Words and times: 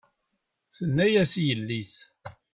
Thenna-yas 0.75 1.33
i 1.41 1.43
yelli-s. 1.47 1.93